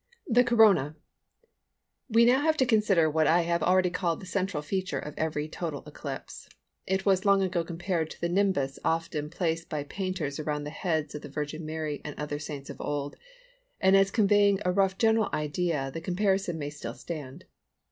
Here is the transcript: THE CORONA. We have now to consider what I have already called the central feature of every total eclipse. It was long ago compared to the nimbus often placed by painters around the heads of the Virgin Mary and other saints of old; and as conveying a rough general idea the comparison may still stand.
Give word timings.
THE 0.25 0.43
CORONA. 0.43 0.95
We 2.09 2.25
have 2.25 2.43
now 2.43 2.51
to 2.53 2.65
consider 2.65 3.07
what 3.07 3.27
I 3.27 3.41
have 3.41 3.61
already 3.61 3.91
called 3.91 4.19
the 4.19 4.25
central 4.25 4.63
feature 4.63 4.97
of 4.97 5.13
every 5.15 5.47
total 5.47 5.83
eclipse. 5.85 6.49
It 6.87 7.05
was 7.05 7.23
long 7.23 7.43
ago 7.43 7.63
compared 7.63 8.09
to 8.09 8.19
the 8.19 8.27
nimbus 8.27 8.79
often 8.83 9.29
placed 9.29 9.69
by 9.69 9.83
painters 9.83 10.39
around 10.39 10.63
the 10.63 10.71
heads 10.71 11.13
of 11.13 11.21
the 11.21 11.29
Virgin 11.29 11.67
Mary 11.67 12.01
and 12.03 12.15
other 12.19 12.39
saints 12.39 12.71
of 12.71 12.81
old; 12.81 13.15
and 13.79 13.95
as 13.95 14.09
conveying 14.09 14.59
a 14.65 14.71
rough 14.71 14.97
general 14.97 15.29
idea 15.33 15.91
the 15.91 16.01
comparison 16.01 16.57
may 16.57 16.71
still 16.71 16.95
stand. 16.95 17.45